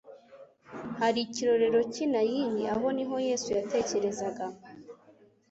[0.99, 4.45] hari ikirorero cy'i Naini aho niho Yesu yerekezaga.